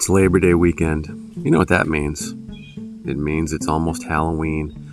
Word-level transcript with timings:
It's 0.00 0.08
Labor 0.08 0.40
Day 0.40 0.54
weekend. 0.54 1.34
You 1.44 1.50
know 1.50 1.58
what 1.58 1.68
that 1.68 1.86
means. 1.86 2.32
It 3.04 3.18
means 3.18 3.52
it's 3.52 3.68
almost 3.68 4.02
Halloween. 4.02 4.90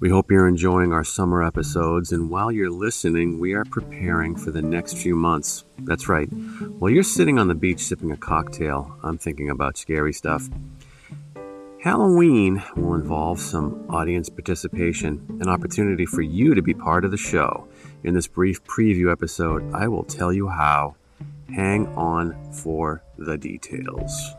We 0.00 0.08
hope 0.08 0.32
you're 0.32 0.48
enjoying 0.48 0.92
our 0.92 1.04
summer 1.04 1.44
episodes, 1.44 2.10
and 2.10 2.28
while 2.28 2.50
you're 2.50 2.68
listening, 2.68 3.38
we 3.38 3.52
are 3.52 3.64
preparing 3.64 4.34
for 4.34 4.50
the 4.50 4.60
next 4.60 4.98
few 4.98 5.14
months. 5.14 5.64
That's 5.78 6.08
right. 6.08 6.26
While 6.80 6.90
you're 6.90 7.04
sitting 7.04 7.38
on 7.38 7.46
the 7.46 7.54
beach 7.54 7.78
sipping 7.78 8.10
a 8.10 8.16
cocktail, 8.16 8.98
I'm 9.04 9.16
thinking 9.16 9.48
about 9.48 9.78
scary 9.78 10.12
stuff. 10.12 10.48
Halloween 11.80 12.60
will 12.74 12.94
involve 12.94 13.38
some 13.38 13.86
audience 13.88 14.28
participation, 14.28 15.38
an 15.40 15.48
opportunity 15.48 16.04
for 16.04 16.22
you 16.22 16.56
to 16.56 16.62
be 16.62 16.74
part 16.74 17.04
of 17.04 17.12
the 17.12 17.16
show. 17.16 17.68
In 18.02 18.12
this 18.12 18.26
brief 18.26 18.64
preview 18.64 19.12
episode, 19.12 19.72
I 19.72 19.86
will 19.86 20.02
tell 20.02 20.32
you 20.32 20.48
how. 20.48 20.96
Hang 21.54 21.86
on 21.96 22.52
for 22.52 23.04
the 23.16 23.38
details. 23.38 24.34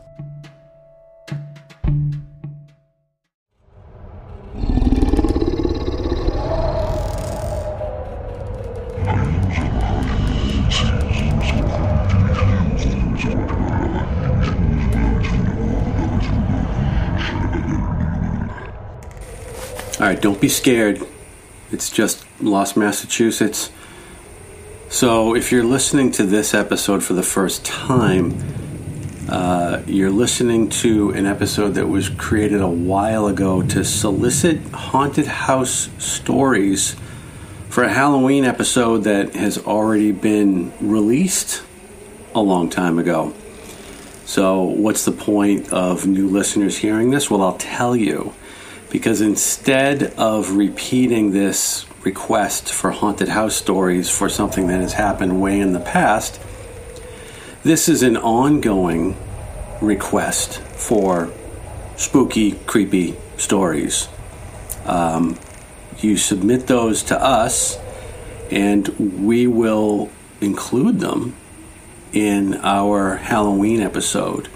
Right, 20.10 20.20
don't 20.20 20.40
be 20.40 20.48
scared. 20.48 21.00
It's 21.70 21.88
just 21.88 22.24
Lost 22.40 22.76
Massachusetts. 22.76 23.70
So, 24.88 25.36
if 25.36 25.52
you're 25.52 25.62
listening 25.62 26.10
to 26.12 26.24
this 26.24 26.52
episode 26.52 27.04
for 27.04 27.12
the 27.12 27.22
first 27.22 27.64
time, 27.64 28.36
uh, 29.28 29.82
you're 29.86 30.10
listening 30.10 30.68
to 30.68 31.10
an 31.10 31.26
episode 31.26 31.74
that 31.74 31.86
was 31.86 32.08
created 32.08 32.60
a 32.60 32.66
while 32.66 33.28
ago 33.28 33.62
to 33.62 33.84
solicit 33.84 34.60
haunted 34.72 35.28
house 35.28 35.88
stories 35.98 36.96
for 37.68 37.84
a 37.84 37.88
Halloween 37.88 38.44
episode 38.44 39.04
that 39.04 39.36
has 39.36 39.58
already 39.58 40.10
been 40.10 40.72
released 40.80 41.62
a 42.34 42.40
long 42.40 42.68
time 42.68 42.98
ago. 42.98 43.32
So, 44.24 44.62
what's 44.62 45.04
the 45.04 45.12
point 45.12 45.72
of 45.72 46.04
new 46.04 46.26
listeners 46.26 46.78
hearing 46.78 47.10
this? 47.10 47.30
Well, 47.30 47.42
I'll 47.42 47.58
tell 47.58 47.94
you. 47.94 48.34
Because 48.90 49.20
instead 49.20 50.02
of 50.18 50.56
repeating 50.56 51.30
this 51.30 51.86
request 52.04 52.72
for 52.72 52.90
haunted 52.90 53.28
house 53.28 53.54
stories 53.54 54.08
for 54.08 54.28
something 54.28 54.68
that 54.68 54.80
has 54.80 54.94
happened 54.94 55.40
way 55.40 55.60
in 55.60 55.72
the 55.72 55.80
past. 55.80 56.40
This 57.62 57.88
is 57.88 58.02
an 58.02 58.16
ongoing 58.16 59.16
request 59.82 60.60
for 60.60 61.30
spooky, 61.96 62.52
creepy 62.66 63.16
stories. 63.36 64.08
Um, 64.86 65.38
you 65.98 66.16
submit 66.16 66.66
those 66.66 67.02
to 67.04 67.22
us, 67.22 67.78
and 68.50 68.88
we 68.98 69.46
will 69.46 70.10
include 70.40 71.00
them 71.00 71.36
in 72.14 72.54
our 72.62 73.16
Halloween 73.16 73.82
episode. 73.82 74.48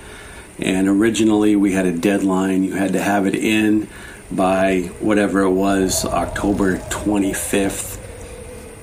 And 0.58 0.88
originally, 0.88 1.56
we 1.56 1.72
had 1.72 1.84
a 1.84 1.92
deadline, 1.92 2.64
you 2.64 2.74
had 2.74 2.94
to 2.94 3.02
have 3.02 3.26
it 3.26 3.34
in 3.34 3.88
by 4.30 4.90
whatever 5.00 5.42
it 5.42 5.50
was, 5.50 6.04
October 6.04 6.78
25th 6.78 8.00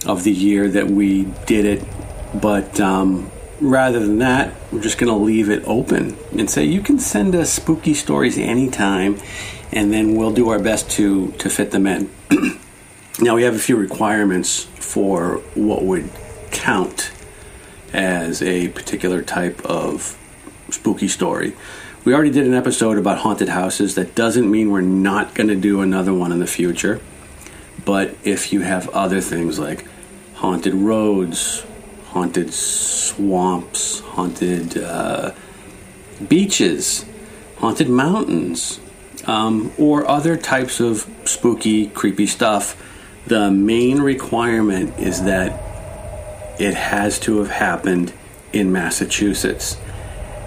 of 0.05 0.23
the 0.23 0.31
year 0.31 0.69
that 0.69 0.87
we 0.87 1.25
did 1.45 1.65
it. 1.65 1.83
But 2.33 2.79
um, 2.79 3.31
rather 3.59 3.99
than 3.99 4.19
that, 4.19 4.53
we're 4.71 4.81
just 4.81 4.97
going 4.97 5.11
to 5.11 5.17
leave 5.17 5.49
it 5.49 5.63
open 5.65 6.17
and 6.37 6.49
say 6.49 6.65
you 6.65 6.81
can 6.81 6.99
send 6.99 7.35
us 7.35 7.51
spooky 7.51 7.93
stories 7.93 8.37
anytime, 8.37 9.19
and 9.71 9.93
then 9.93 10.15
we'll 10.15 10.33
do 10.33 10.49
our 10.49 10.59
best 10.59 10.89
to, 10.91 11.31
to 11.33 11.49
fit 11.49 11.71
them 11.71 11.87
in. 11.87 12.09
now, 13.19 13.35
we 13.35 13.43
have 13.43 13.55
a 13.55 13.59
few 13.59 13.75
requirements 13.75 14.63
for 14.75 15.37
what 15.55 15.83
would 15.83 16.09
count 16.51 17.11
as 17.93 18.41
a 18.41 18.69
particular 18.69 19.21
type 19.21 19.63
of 19.65 20.17
spooky 20.69 21.07
story. 21.07 21.53
We 22.03 22.15
already 22.15 22.31
did 22.31 22.47
an 22.47 22.55
episode 22.55 22.97
about 22.97 23.19
haunted 23.19 23.49
houses. 23.49 23.93
That 23.93 24.15
doesn't 24.15 24.49
mean 24.49 24.71
we're 24.71 24.81
not 24.81 25.35
going 25.35 25.49
to 25.49 25.55
do 25.55 25.81
another 25.81 26.11
one 26.11 26.31
in 26.31 26.39
the 26.39 26.47
future. 26.47 26.99
But 27.85 28.15
if 28.23 28.51
you 28.51 28.61
have 28.61 28.89
other 28.89 29.21
things 29.21 29.59
like 29.59 29.85
haunted 30.33 30.73
roads, 30.73 31.63
haunted 32.07 32.55
swamps, 32.55 33.99
haunted 33.99 34.79
uh, 34.79 35.33
beaches, 36.27 37.05
haunted 37.57 37.87
mountains, 37.87 38.79
um, 39.27 39.71
or 39.77 40.07
other 40.07 40.35
types 40.37 40.79
of 40.79 41.07
spooky, 41.25 41.85
creepy 41.85 42.25
stuff, 42.25 42.81
the 43.27 43.51
main 43.51 44.01
requirement 44.01 44.97
is 44.97 45.25
that 45.25 45.51
it 46.59 46.73
has 46.73 47.19
to 47.19 47.37
have 47.37 47.51
happened 47.51 48.11
in 48.51 48.71
Massachusetts. 48.71 49.77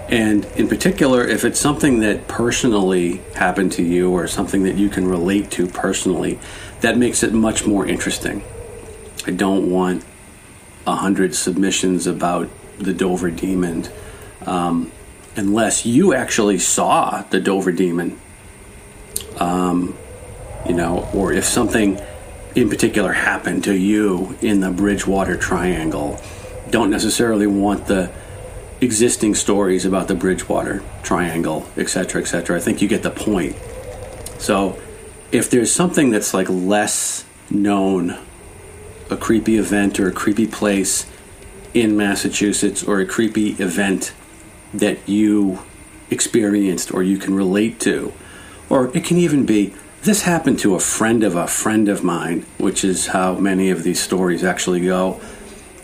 And 0.09 0.45
in 0.55 0.67
particular, 0.67 1.25
if 1.25 1.43
it's 1.43 1.59
something 1.59 1.99
that 2.01 2.27
personally 2.27 3.21
happened 3.33 3.71
to 3.73 3.83
you 3.83 4.11
or 4.11 4.27
something 4.27 4.63
that 4.63 4.75
you 4.75 4.89
can 4.89 5.07
relate 5.07 5.49
to 5.51 5.67
personally, 5.67 6.39
that 6.81 6.97
makes 6.97 7.23
it 7.23 7.33
much 7.33 7.65
more 7.65 7.87
interesting. 7.87 8.43
I 9.25 9.31
don't 9.31 9.71
want 9.71 10.05
a 10.85 10.95
hundred 10.95 11.33
submissions 11.33 12.05
about 12.05 12.49
the 12.77 12.93
Dover 12.93 13.31
Demon 13.31 13.87
um, 14.45 14.91
unless 15.35 15.85
you 15.85 16.13
actually 16.13 16.59
saw 16.59 17.23
the 17.23 17.39
Dover 17.39 17.71
Demon. 17.71 18.19
Um, 19.37 19.97
you 20.67 20.73
know, 20.73 21.09
or 21.13 21.33
if 21.33 21.45
something 21.45 21.99
in 22.55 22.69
particular 22.69 23.11
happened 23.11 23.65
to 23.65 23.77
you 23.77 24.35
in 24.41 24.61
the 24.61 24.71
Bridgewater 24.71 25.35
Triangle. 25.35 26.19
Don't 26.69 26.89
necessarily 26.89 27.47
want 27.47 27.85
the 27.87 28.11
existing 28.81 29.35
stories 29.35 29.85
about 29.85 30.07
the 30.07 30.15
Bridgewater 30.15 30.83
Triangle, 31.03 31.67
etc., 31.77 32.21
etc. 32.21 32.57
I 32.57 32.59
think 32.59 32.81
you 32.81 32.87
get 32.87 33.03
the 33.03 33.11
point. 33.11 33.55
So, 34.37 34.79
if 35.31 35.49
there's 35.49 35.71
something 35.71 36.11
that's 36.11 36.33
like 36.33 36.49
less 36.49 37.25
known, 37.49 38.17
a 39.09 39.17
creepy 39.17 39.57
event 39.57 39.99
or 39.99 40.07
a 40.07 40.11
creepy 40.11 40.47
place 40.47 41.05
in 41.73 41.97
Massachusetts, 41.97 42.83
or 42.83 42.99
a 42.99 43.05
creepy 43.05 43.49
event 43.51 44.13
that 44.73 45.07
you 45.07 45.59
experienced 46.09 46.93
or 46.93 47.03
you 47.03 47.17
can 47.17 47.33
relate 47.33 47.79
to, 47.81 48.13
or 48.69 48.95
it 48.95 49.03
can 49.03 49.17
even 49.17 49.45
be 49.45 49.73
this 50.03 50.21
happened 50.21 50.59
to 50.59 50.75
a 50.75 50.79
friend 50.79 51.23
of 51.23 51.35
a 51.35 51.47
friend 51.47 51.89
of 51.89 52.03
mine, 52.03 52.45
which 52.59 52.83
is 52.83 53.07
how 53.07 53.33
many 53.35 53.71
of 53.71 53.83
these 53.83 53.99
stories 53.99 54.43
actually 54.43 54.81
go 54.81 55.19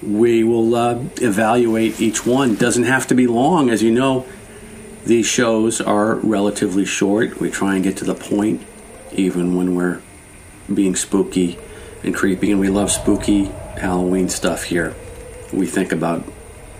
we 0.02 0.44
will 0.44 0.76
uh, 0.76 1.00
evaluate 1.22 2.02
each 2.02 2.26
one. 2.26 2.56
Doesn't 2.56 2.84
have 2.84 3.08
to 3.08 3.16
be 3.16 3.28
long, 3.28 3.70
as 3.70 3.84
you 3.84 3.92
know. 3.92 4.26
These 5.06 5.26
shows 5.26 5.82
are 5.82 6.16
relatively 6.16 6.86
short. 6.86 7.40
We 7.40 7.50
try 7.50 7.76
and 7.76 7.84
get 7.84 7.98
to 7.98 8.06
the 8.06 8.16
point, 8.16 8.62
even 9.12 9.56
when 9.56 9.76
we're 9.76 10.02
being 10.74 10.96
spooky 10.96 11.60
and 12.04 12.16
creepy, 12.16 12.52
and 12.52 12.60
we 12.60 12.70
love 12.70 12.92
spooky 12.92 13.46
Halloween 13.78 14.30
stuff 14.30 14.64
here. 14.64 14.96
We 15.52 15.66
think 15.66 15.92
about 15.92 16.24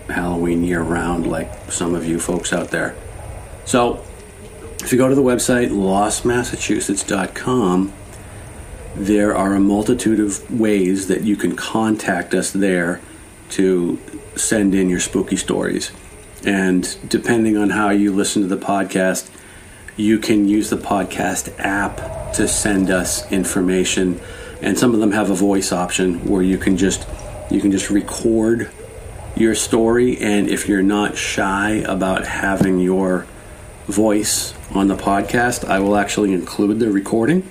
Halloween 0.08 0.64
year 0.64 0.82
round, 0.82 1.26
like 1.26 1.50
some 1.70 1.94
of 1.94 2.06
you 2.06 2.18
folks 2.18 2.52
out 2.52 2.70
there. 2.70 2.94
So, 3.64 4.04
if 4.82 4.92
you 4.92 4.98
go 4.98 5.08
to 5.08 5.14
the 5.14 5.22
website 5.22 5.70
lostmassachusetts.com, 5.70 7.92
there 8.96 9.36
are 9.36 9.54
a 9.54 9.60
multitude 9.60 10.18
of 10.20 10.60
ways 10.60 11.08
that 11.08 11.22
you 11.22 11.36
can 11.36 11.56
contact 11.56 12.34
us 12.34 12.50
there 12.50 13.00
to 13.52 13.98
send 14.36 14.74
in 14.74 14.88
your 14.88 15.00
spooky 15.00 15.36
stories. 15.36 15.92
And 16.44 16.96
depending 17.08 17.56
on 17.56 17.70
how 17.70 17.90
you 17.90 18.12
listen 18.12 18.42
to 18.42 18.48
the 18.48 18.62
podcast, 18.62 19.30
you 19.96 20.18
can 20.18 20.48
use 20.48 20.70
the 20.70 20.76
podcast 20.76 21.54
app 21.58 22.32
to 22.34 22.48
send 22.48 22.90
us 22.90 23.30
information. 23.30 24.20
And 24.60 24.78
some 24.78 24.94
of 24.94 25.00
them 25.00 25.12
have 25.12 25.30
a 25.30 25.34
voice 25.34 25.72
option 25.72 26.26
where 26.28 26.42
you 26.42 26.58
can 26.58 26.76
just 26.76 27.06
you 27.50 27.60
can 27.60 27.70
just 27.70 27.90
record 27.90 28.70
your 29.36 29.54
story 29.54 30.18
and 30.18 30.48
if 30.48 30.68
you're 30.68 30.82
not 30.82 31.16
shy 31.16 31.70
about 31.86 32.26
having 32.26 32.78
your 32.78 33.26
voice 33.86 34.54
on 34.70 34.88
the 34.88 34.96
podcast, 34.96 35.64
I 35.68 35.80
will 35.80 35.96
actually 35.96 36.32
include 36.32 36.78
the 36.78 36.90
recording. 36.90 37.48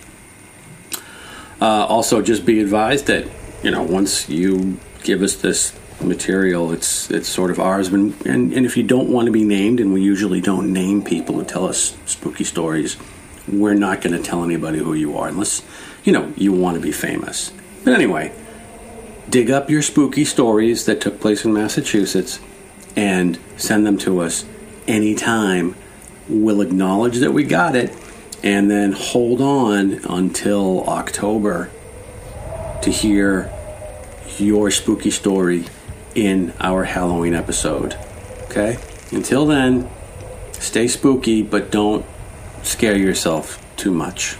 Uh, 1.60 1.86
also, 1.86 2.22
just 2.22 2.46
be 2.46 2.60
advised 2.60 3.08
that 3.08 3.28
you 3.64 3.70
know 3.70 3.84
once 3.84 4.28
you 4.28 4.80
give 5.04 5.22
us 5.22 5.36
this 5.36 5.78
material. 6.04 6.72
It's 6.72 7.10
it's 7.12 7.28
sort 7.28 7.52
of 7.52 7.60
ours. 7.60 7.88
And, 7.88 8.14
and, 8.26 8.54
and 8.54 8.66
if 8.66 8.78
you 8.78 8.84
don't 8.84 9.10
want 9.10 9.28
to 9.28 9.32
be 9.32 9.44
named, 9.44 9.80
and 9.80 9.94
we 9.94 10.02
usually 10.02 10.42
don't 10.42 10.72
name 10.72 11.04
people 11.04 11.36
who 11.36 11.44
tell 11.44 11.66
us 11.66 11.98
spooky 12.06 12.44
stories, 12.44 12.98
we're 13.48 13.74
not 13.74 14.02
going 14.02 14.16
to 14.16 14.24
tell 14.24 14.44
anybody 14.44 14.80
who 14.80 14.94
you 14.94 15.18
are 15.18 15.28
unless 15.28 15.64
you 16.04 16.14
know 16.14 16.34
you 16.36 16.52
want 16.52 16.76
to 16.76 16.82
be 16.82 16.92
famous. 16.92 17.52
But 17.84 17.94
anyway, 17.94 18.34
dig 19.30 19.50
up 19.50 19.70
your 19.70 19.82
spooky 19.82 20.26
stories 20.26 20.86
that 20.86 21.02
took 21.02 21.20
place 21.20 21.46
in 21.46 21.54
Massachusetts 21.54 22.40
and 22.96 23.40
send 23.58 23.86
them 23.86 23.98
to 24.00 24.20
us 24.20 24.46
anytime 24.88 25.76
we'll 26.28 26.62
acknowledge 26.62 27.18
that 27.18 27.32
we 27.32 27.44
got 27.44 27.76
it 27.76 27.96
and 28.44 28.72
then 28.72 28.92
hold 28.92 29.42
on 29.42 29.94
until 30.10 30.84
October 30.88 31.70
to 32.82 32.90
hear 32.90 33.52
your 34.38 34.72
spooky 34.72 35.12
story 35.12 35.66
in 36.16 36.54
our 36.60 36.84
Halloween 36.84 37.34
episode. 37.34 37.98
Okay? 38.44 38.78
Until 39.12 39.46
then, 39.46 39.90
stay 40.54 40.88
spooky, 40.88 41.42
but 41.42 41.72
don't 41.72 42.06
scare 42.64 42.98
yourself 42.98 43.64
too 43.78 43.92
much. 43.92 44.38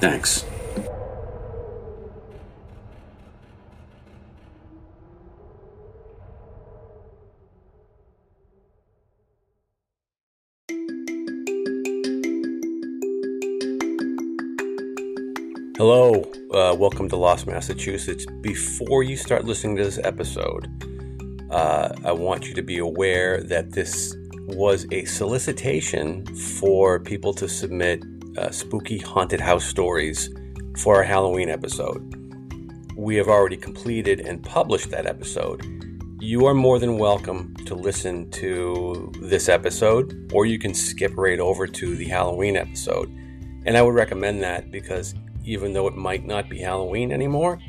Thanks. 0.00 0.44
Hello, 15.76 16.22
uh, 16.52 16.74
welcome 16.74 17.08
to 17.08 17.16
Lost 17.16 17.46
Massachusetts. 17.46 18.24
Before 18.40 19.02
you 19.02 19.16
start 19.16 19.44
listening 19.44 19.76
to 19.76 19.84
this 19.84 19.98
episode, 19.98 20.73
uh, 21.54 21.94
I 22.04 22.10
want 22.10 22.48
you 22.48 22.54
to 22.54 22.62
be 22.62 22.78
aware 22.78 23.40
that 23.44 23.70
this 23.70 24.16
was 24.48 24.86
a 24.90 25.04
solicitation 25.04 26.26
for 26.34 26.98
people 26.98 27.32
to 27.34 27.48
submit 27.48 28.02
uh, 28.36 28.50
spooky 28.50 28.98
haunted 28.98 29.40
house 29.40 29.64
stories 29.64 30.34
for 30.78 30.96
our 30.96 31.04
Halloween 31.04 31.48
episode. 31.48 32.02
We 32.96 33.14
have 33.16 33.28
already 33.28 33.56
completed 33.56 34.18
and 34.18 34.42
published 34.42 34.90
that 34.90 35.06
episode. 35.06 35.64
You 36.20 36.44
are 36.46 36.54
more 36.54 36.80
than 36.80 36.98
welcome 36.98 37.54
to 37.66 37.76
listen 37.76 38.28
to 38.32 39.12
this 39.22 39.48
episode, 39.48 40.32
or 40.34 40.46
you 40.46 40.58
can 40.58 40.74
skip 40.74 41.12
right 41.16 41.38
over 41.38 41.68
to 41.68 41.94
the 41.94 42.06
Halloween 42.06 42.56
episode. 42.56 43.08
And 43.64 43.76
I 43.76 43.82
would 43.82 43.94
recommend 43.94 44.42
that 44.42 44.72
because 44.72 45.14
even 45.44 45.72
though 45.72 45.86
it 45.86 45.94
might 45.94 46.26
not 46.26 46.48
be 46.48 46.58
Halloween 46.58 47.12
anymore, 47.12 47.60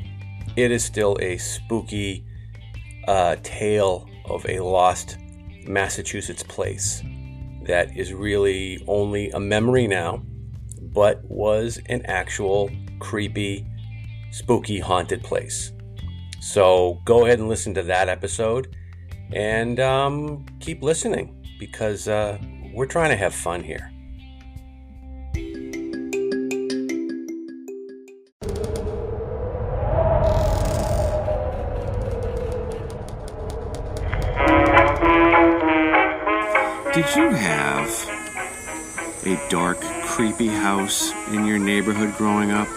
it 0.56 0.72
is 0.72 0.84
still 0.84 1.16
a 1.20 1.38
spooky 1.38 2.24
uh, 3.06 3.36
tale 3.42 4.08
of 4.26 4.44
a 4.48 4.60
lost 4.60 5.18
Massachusetts 5.66 6.42
place 6.42 7.02
that 7.62 7.96
is 7.96 8.12
really 8.12 8.82
only 8.86 9.30
a 9.30 9.40
memory 9.40 9.86
now, 9.86 10.22
but 10.80 11.24
was 11.24 11.80
an 11.86 12.04
actual 12.06 12.70
creepy, 13.00 13.66
spooky, 14.30 14.78
haunted 14.78 15.22
place. 15.22 15.72
So 16.40 17.00
go 17.04 17.26
ahead 17.26 17.38
and 17.38 17.48
listen 17.48 17.74
to 17.74 17.82
that 17.84 18.08
episode 18.08 18.76
and 19.32 19.80
um, 19.80 20.46
keep 20.60 20.82
listening 20.82 21.44
because 21.58 22.06
uh, 22.06 22.38
we're 22.72 22.86
trying 22.86 23.10
to 23.10 23.16
have 23.16 23.34
fun 23.34 23.62
here. 23.62 23.90
You 37.16 37.30
have 37.30 37.88
a 39.24 39.48
dark, 39.48 39.80
creepy 40.04 40.48
house 40.48 41.12
in 41.28 41.46
your 41.46 41.58
neighborhood 41.58 42.14
growing 42.18 42.50
up? 42.50 42.68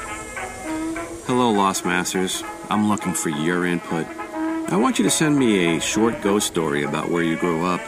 Hello, 1.27 1.51
Lost 1.51 1.83
Masters. 1.83 2.41
I'm 2.69 2.87
looking 2.87 3.13
for 3.13 3.27
your 3.27 3.65
input. 3.65 4.07
I 4.07 4.77
want 4.77 4.97
you 4.97 5.03
to 5.03 5.09
send 5.09 5.37
me 5.37 5.75
a 5.75 5.81
short 5.81 6.21
ghost 6.21 6.47
story 6.47 6.83
about 6.83 7.09
where 7.11 7.21
you 7.21 7.35
grew 7.35 7.65
up. 7.65 7.81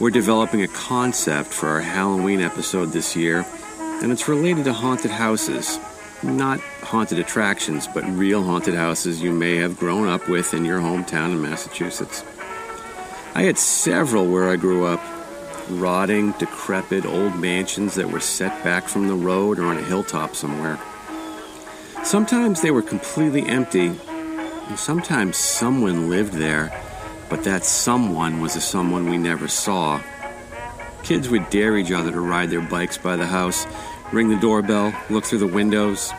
We're 0.00 0.10
developing 0.10 0.62
a 0.62 0.68
concept 0.68 1.50
for 1.50 1.68
our 1.68 1.80
Halloween 1.80 2.40
episode 2.40 2.86
this 2.86 3.14
year, 3.14 3.46
and 4.02 4.10
it's 4.10 4.26
related 4.26 4.64
to 4.64 4.72
haunted 4.72 5.12
houses. 5.12 5.78
Not 6.24 6.58
haunted 6.82 7.20
attractions, 7.20 7.86
but 7.86 8.02
real 8.06 8.42
haunted 8.42 8.74
houses 8.74 9.22
you 9.22 9.32
may 9.32 9.58
have 9.58 9.78
grown 9.78 10.08
up 10.08 10.28
with 10.28 10.54
in 10.54 10.64
your 10.64 10.80
hometown 10.80 11.30
in 11.30 11.40
Massachusetts. 11.40 12.24
I 13.36 13.42
had 13.42 13.58
several 13.58 14.26
where 14.26 14.50
I 14.50 14.56
grew 14.56 14.86
up 14.86 15.00
rotting, 15.68 16.32
decrepit 16.32 17.06
old 17.06 17.36
mansions 17.36 17.94
that 17.94 18.10
were 18.10 18.20
set 18.20 18.62
back 18.64 18.88
from 18.88 19.08
the 19.08 19.14
road 19.14 19.58
or 19.58 19.66
on 19.66 19.78
a 19.78 19.82
hilltop 19.82 20.34
somewhere. 20.34 20.78
Sometimes 22.04 22.60
they 22.60 22.70
were 22.70 22.82
completely 22.82 23.46
empty, 23.46 23.86
and 23.86 24.78
sometimes 24.78 25.36
someone 25.36 26.10
lived 26.10 26.34
there, 26.34 26.70
but 27.28 27.44
that 27.44 27.64
someone 27.64 28.40
was 28.40 28.56
a 28.56 28.60
someone 28.60 29.08
we 29.08 29.18
never 29.18 29.48
saw. 29.48 30.00
Kids 31.02 31.28
would 31.28 31.48
dare 31.50 31.76
each 31.76 31.92
other 31.92 32.10
to 32.12 32.20
ride 32.20 32.50
their 32.50 32.60
bikes 32.60 32.98
by 32.98 33.16
the 33.16 33.26
house, 33.26 33.66
ring 34.12 34.28
the 34.28 34.40
doorbell, 34.40 34.94
look 35.10 35.24
through 35.24 35.38
the 35.38 35.46
windows. 35.46 36.12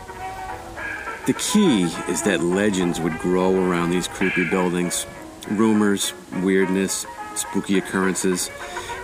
The 1.26 1.34
key 1.34 1.84
is 2.08 2.22
that 2.22 2.42
legends 2.42 3.00
would 3.00 3.18
grow 3.18 3.54
around 3.54 3.90
these 3.90 4.08
creepy 4.08 4.48
buildings 4.48 5.06
rumors, 5.50 6.14
weirdness, 6.42 7.06
spooky 7.34 7.78
occurrences 7.78 8.50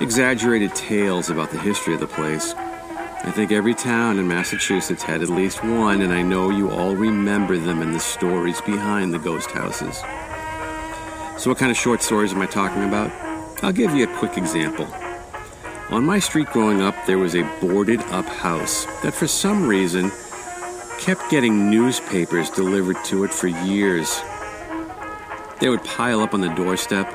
exaggerated 0.00 0.74
tales 0.74 1.28
about 1.28 1.50
the 1.50 1.58
history 1.58 1.94
of 1.94 2.00
the 2.00 2.06
place. 2.06 2.54
I 3.22 3.30
think 3.30 3.52
every 3.52 3.74
town 3.74 4.18
in 4.18 4.26
Massachusetts 4.26 5.02
had 5.02 5.20
at 5.22 5.28
least 5.28 5.62
one, 5.62 6.00
and 6.00 6.10
I 6.10 6.22
know 6.22 6.48
you 6.48 6.70
all 6.70 6.96
remember 6.96 7.58
them 7.58 7.82
and 7.82 7.94
the 7.94 8.00
stories 8.00 8.62
behind 8.62 9.12
the 9.12 9.18
ghost 9.18 9.50
houses. 9.50 9.98
So, 11.38 11.50
what 11.50 11.58
kind 11.58 11.70
of 11.70 11.76
short 11.76 12.02
stories 12.02 12.32
am 12.32 12.40
I 12.40 12.46
talking 12.46 12.82
about? 12.82 13.10
I'll 13.62 13.72
give 13.72 13.94
you 13.94 14.04
a 14.04 14.18
quick 14.18 14.38
example. 14.38 14.86
On 15.90 16.02
my 16.04 16.18
street 16.18 16.46
growing 16.46 16.80
up, 16.80 16.94
there 17.06 17.18
was 17.18 17.34
a 17.34 17.42
boarded 17.60 18.00
up 18.04 18.24
house 18.24 18.86
that 19.02 19.12
for 19.12 19.26
some 19.26 19.66
reason 19.66 20.10
kept 20.98 21.30
getting 21.30 21.70
newspapers 21.70 22.48
delivered 22.48 22.96
to 23.04 23.24
it 23.24 23.34
for 23.34 23.48
years. 23.48 24.22
They 25.60 25.68
would 25.68 25.84
pile 25.84 26.20
up 26.20 26.32
on 26.32 26.40
the 26.40 26.54
doorstep, 26.54 27.12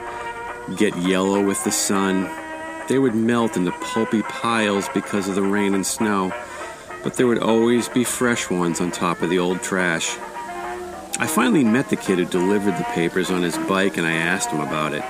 get 0.75 0.95
yellow 0.97 1.43
with 1.43 1.63
the 1.63 1.71
sun, 1.71 2.29
they 2.87 2.99
would 2.99 3.15
melt 3.15 3.57
into 3.57 3.71
pulpy 3.71 4.21
piles 4.23 4.87
because 4.93 5.27
of 5.27 5.35
the 5.35 5.41
rain 5.41 5.73
and 5.73 5.85
snow, 5.85 6.33
but 7.03 7.15
there 7.15 7.27
would 7.27 7.39
always 7.39 7.89
be 7.89 8.03
fresh 8.03 8.49
ones 8.49 8.79
on 8.81 8.91
top 8.91 9.21
of 9.21 9.29
the 9.29 9.39
old 9.39 9.61
trash. 9.61 10.17
I 11.17 11.27
finally 11.27 11.63
met 11.63 11.89
the 11.89 11.95
kid 11.95 12.19
who 12.19 12.25
delivered 12.25 12.77
the 12.77 12.83
papers 12.93 13.31
on 13.31 13.41
his 13.41 13.57
bike 13.57 13.97
and 13.97 14.05
I 14.05 14.13
asked 14.13 14.49
him 14.49 14.59
about 14.59 14.93
it. 14.93 15.03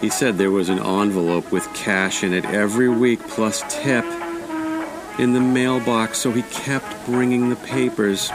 He 0.00 0.10
said 0.10 0.36
there 0.36 0.50
was 0.50 0.68
an 0.68 0.78
envelope 0.78 1.52
with 1.52 1.72
cash 1.74 2.24
in 2.24 2.32
it 2.32 2.44
every 2.46 2.88
week 2.88 3.20
plus 3.28 3.62
tip 3.68 4.04
in 5.18 5.32
the 5.32 5.40
mailbox, 5.40 6.18
so 6.18 6.32
he 6.32 6.42
kept 6.42 7.06
bringing 7.06 7.48
the 7.48 7.56
papers, 7.56 8.30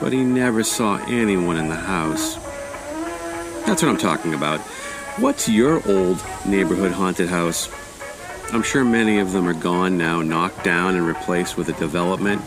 but 0.00 0.12
he 0.12 0.24
never 0.24 0.64
saw 0.64 0.96
anyone 1.06 1.56
in 1.56 1.68
the 1.68 1.76
house. 1.76 2.34
That's 3.64 3.82
what 3.82 3.90
I'm 3.90 3.96
talking 3.96 4.34
about. 4.34 4.60
What's 5.18 5.48
your 5.48 5.86
old 5.86 6.24
neighborhood 6.46 6.92
haunted 6.92 7.28
house? 7.28 7.68
I'm 8.52 8.62
sure 8.62 8.84
many 8.84 9.18
of 9.18 9.32
them 9.32 9.46
are 9.48 9.52
gone 9.52 9.98
now, 9.98 10.22
knocked 10.22 10.64
down 10.64 10.94
and 10.94 11.06
replaced 11.06 11.56
with 11.56 11.68
a 11.68 11.72
development, 11.74 12.40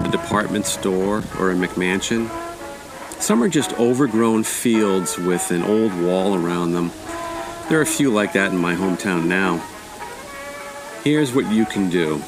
a 0.00 0.08
department 0.10 0.66
store, 0.66 1.22
or 1.38 1.52
a 1.52 1.54
McMansion. 1.54 2.28
Some 3.22 3.42
are 3.42 3.48
just 3.48 3.72
overgrown 3.78 4.42
fields 4.42 5.16
with 5.16 5.50
an 5.50 5.62
old 5.62 5.98
wall 6.02 6.34
around 6.34 6.72
them. 6.72 6.90
There 7.68 7.78
are 7.78 7.82
a 7.82 7.86
few 7.86 8.10
like 8.10 8.34
that 8.34 8.52
in 8.52 8.58
my 8.58 8.74
hometown 8.74 9.26
now. 9.26 9.64
Here's 11.04 11.32
what 11.32 11.50
you 11.50 11.64
can 11.64 11.88
do 11.88 12.20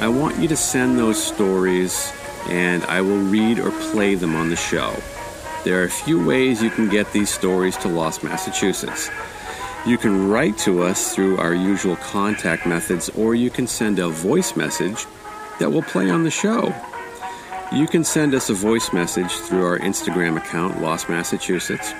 I 0.00 0.08
want 0.08 0.38
you 0.38 0.48
to 0.48 0.56
send 0.56 0.98
those 0.98 1.22
stories, 1.22 2.12
and 2.48 2.82
I 2.84 3.00
will 3.00 3.18
read 3.18 3.58
or 3.58 3.70
play 3.92 4.16
them 4.16 4.34
on 4.34 4.50
the 4.50 4.56
show. 4.56 4.94
There 5.64 5.80
are 5.80 5.84
a 5.84 5.90
few 5.90 6.22
ways 6.22 6.62
you 6.62 6.68
can 6.68 6.90
get 6.90 7.10
these 7.12 7.30
stories 7.30 7.74
to 7.78 7.88
Lost 7.88 8.22
Massachusetts. 8.22 9.10
You 9.86 9.96
can 9.96 10.28
write 10.28 10.58
to 10.58 10.82
us 10.82 11.14
through 11.14 11.38
our 11.38 11.54
usual 11.54 11.96
contact 11.96 12.66
methods, 12.66 13.08
or 13.08 13.34
you 13.34 13.48
can 13.48 13.66
send 13.66 13.98
a 13.98 14.08
voice 14.08 14.56
message 14.56 15.06
that 15.58 15.72
will 15.72 15.82
play 15.82 16.10
on 16.10 16.22
the 16.22 16.30
show. 16.30 16.74
You 17.72 17.86
can 17.86 18.04
send 18.04 18.34
us 18.34 18.50
a 18.50 18.52
voice 18.54 18.92
message 18.92 19.30
through 19.32 19.64
our 19.64 19.78
Instagram 19.78 20.36
account, 20.36 20.82
Lost 20.82 21.08
Massachusetts, 21.08 21.94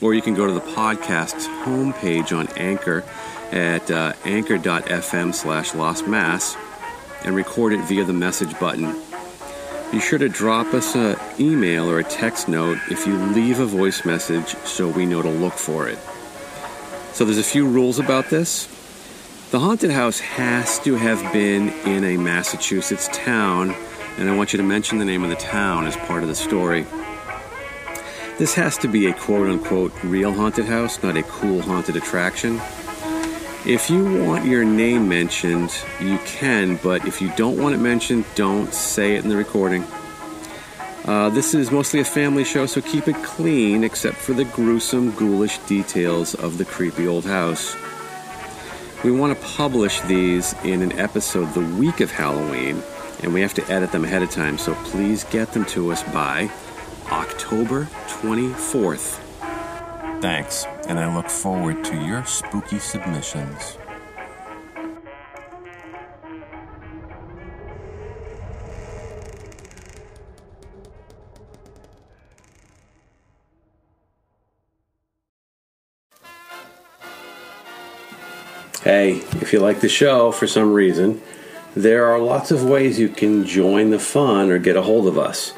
or 0.00 0.14
you 0.14 0.22
can 0.22 0.34
go 0.34 0.46
to 0.46 0.54
the 0.54 0.60
podcast's 0.60 1.46
homepage 1.46 2.34
on 2.34 2.48
Anchor 2.56 3.04
at 3.52 3.90
uh, 3.90 4.14
anchor.fm 4.24 5.34
slash 5.34 5.72
lostmass 5.72 6.56
and 7.26 7.36
record 7.36 7.74
it 7.74 7.84
via 7.84 8.04
the 8.04 8.14
message 8.14 8.58
button 8.58 8.96
be 9.94 10.00
sure 10.00 10.18
to 10.18 10.28
drop 10.28 10.74
us 10.74 10.96
an 10.96 11.16
email 11.38 11.88
or 11.88 12.00
a 12.00 12.04
text 12.04 12.48
note 12.48 12.76
if 12.90 13.06
you 13.06 13.16
leave 13.16 13.60
a 13.60 13.64
voice 13.64 14.04
message 14.04 14.48
so 14.64 14.88
we 14.88 15.06
know 15.06 15.22
to 15.22 15.28
look 15.28 15.52
for 15.52 15.86
it. 15.88 16.00
So 17.12 17.24
there's 17.24 17.38
a 17.38 17.44
few 17.44 17.68
rules 17.68 18.00
about 18.00 18.28
this. 18.28 18.66
The 19.52 19.60
haunted 19.60 19.92
house 19.92 20.18
has 20.18 20.80
to 20.80 20.96
have 20.96 21.32
been 21.32 21.68
in 21.86 22.02
a 22.02 22.16
Massachusetts 22.16 23.08
town, 23.12 23.72
and 24.18 24.28
I 24.28 24.36
want 24.36 24.52
you 24.52 24.56
to 24.56 24.64
mention 24.64 24.98
the 24.98 25.04
name 25.04 25.22
of 25.22 25.30
the 25.30 25.36
town 25.36 25.86
as 25.86 25.96
part 25.96 26.24
of 26.24 26.28
the 26.28 26.34
story. 26.34 26.84
This 28.36 28.52
has 28.54 28.76
to 28.78 28.88
be 28.88 29.06
a 29.06 29.14
quote 29.14 29.48
unquote 29.48 29.92
real 30.02 30.32
haunted 30.32 30.64
house, 30.64 31.00
not 31.04 31.16
a 31.16 31.22
cool 31.22 31.62
haunted 31.62 31.94
attraction. 31.94 32.60
If 33.66 33.88
you 33.88 34.22
want 34.22 34.44
your 34.44 34.62
name 34.62 35.08
mentioned, 35.08 35.74
you 35.98 36.18
can, 36.26 36.76
but 36.76 37.06
if 37.06 37.22
you 37.22 37.32
don't 37.34 37.56
want 37.56 37.74
it 37.74 37.78
mentioned, 37.78 38.26
don't 38.34 38.74
say 38.74 39.16
it 39.16 39.24
in 39.24 39.30
the 39.30 39.38
recording. 39.38 39.86
Uh, 41.06 41.30
this 41.30 41.54
is 41.54 41.70
mostly 41.70 42.00
a 42.00 42.04
family 42.04 42.44
show, 42.44 42.66
so 42.66 42.82
keep 42.82 43.08
it 43.08 43.16
clean 43.24 43.82
except 43.82 44.16
for 44.16 44.34
the 44.34 44.44
gruesome, 44.44 45.12
ghoulish 45.12 45.56
details 45.60 46.34
of 46.34 46.58
the 46.58 46.66
creepy 46.66 47.06
old 47.06 47.24
house. 47.24 47.74
We 49.02 49.10
want 49.10 49.34
to 49.34 49.46
publish 49.46 49.98
these 50.02 50.54
in 50.62 50.82
an 50.82 50.92
episode 50.98 51.54
the 51.54 51.60
week 51.60 52.00
of 52.00 52.10
Halloween, 52.10 52.82
and 53.22 53.32
we 53.32 53.40
have 53.40 53.54
to 53.54 53.66
edit 53.70 53.92
them 53.92 54.04
ahead 54.04 54.22
of 54.22 54.30
time, 54.30 54.58
so 54.58 54.74
please 54.84 55.24
get 55.24 55.52
them 55.52 55.64
to 55.66 55.90
us 55.90 56.02
by 56.02 56.50
October 57.10 57.88
24th. 58.08 59.20
Thanks, 60.20 60.66
and 60.86 60.98
I 60.98 61.14
look 61.14 61.30
forward 61.30 61.84
to 61.84 61.96
your 62.04 62.24
spooky 62.24 62.78
submissions. 62.78 63.78
Hey, 78.82 79.22
if 79.40 79.52
you 79.54 79.60
like 79.60 79.80
the 79.80 79.88
show 79.88 80.30
for 80.30 80.46
some 80.46 80.74
reason, 80.74 81.22
there 81.74 82.04
are 82.04 82.18
lots 82.18 82.50
of 82.50 82.64
ways 82.64 83.00
you 83.00 83.08
can 83.08 83.46
join 83.46 83.88
the 83.88 83.98
fun 83.98 84.50
or 84.50 84.58
get 84.58 84.76
a 84.76 84.82
hold 84.82 85.06
of 85.06 85.18
us. 85.18 85.54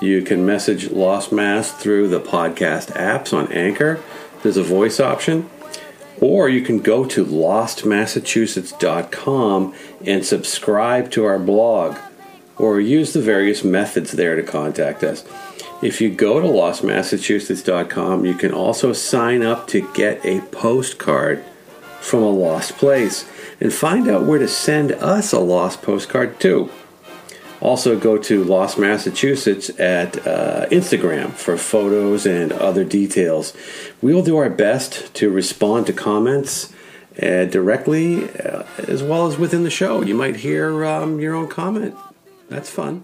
You 0.00 0.22
can 0.22 0.44
message 0.44 0.90
Lost 0.90 1.30
Mass 1.30 1.70
through 1.70 2.08
the 2.08 2.20
podcast 2.20 2.92
apps 2.92 3.32
on 3.32 3.50
Anchor. 3.52 4.02
There's 4.44 4.58
a 4.58 4.62
voice 4.62 5.00
option. 5.00 5.50
Or 6.20 6.48
you 6.48 6.60
can 6.60 6.78
go 6.78 7.04
to 7.06 7.24
lostmassachusetts.com 7.24 9.74
and 10.06 10.24
subscribe 10.24 11.10
to 11.10 11.24
our 11.24 11.40
blog, 11.40 11.96
or 12.56 12.78
use 12.78 13.14
the 13.14 13.20
various 13.20 13.64
methods 13.64 14.12
there 14.12 14.36
to 14.36 14.42
contact 14.42 15.02
us. 15.02 15.24
If 15.82 16.00
you 16.00 16.10
go 16.10 16.40
to 16.40 16.46
lostmassachusetts.com, 16.46 18.26
you 18.26 18.34
can 18.34 18.52
also 18.52 18.92
sign 18.92 19.42
up 19.42 19.66
to 19.68 19.90
get 19.92 20.24
a 20.24 20.42
postcard 20.42 21.42
from 22.00 22.22
a 22.22 22.30
lost 22.30 22.76
place 22.76 23.28
and 23.60 23.72
find 23.72 24.08
out 24.08 24.26
where 24.26 24.38
to 24.38 24.46
send 24.46 24.92
us 24.92 25.32
a 25.32 25.40
lost 25.40 25.82
postcard 25.82 26.38
to. 26.40 26.70
Also, 27.64 27.98
go 27.98 28.18
to 28.18 28.44
Lost 28.44 28.78
Massachusetts 28.78 29.70
at 29.80 30.18
uh, 30.26 30.66
Instagram 30.66 31.30
for 31.32 31.56
photos 31.56 32.26
and 32.26 32.52
other 32.52 32.84
details. 32.84 33.54
We 34.02 34.12
will 34.12 34.22
do 34.22 34.36
our 34.36 34.50
best 34.50 35.14
to 35.14 35.30
respond 35.30 35.86
to 35.86 35.94
comments 35.94 36.74
uh, 37.22 37.46
directly 37.46 38.28
uh, 38.38 38.64
as 38.86 39.02
well 39.02 39.26
as 39.26 39.38
within 39.38 39.64
the 39.64 39.70
show. 39.70 40.02
You 40.02 40.14
might 40.14 40.36
hear 40.36 40.84
um, 40.84 41.20
your 41.20 41.34
own 41.34 41.48
comment. 41.48 41.96
That's 42.50 42.68
fun. 42.68 43.02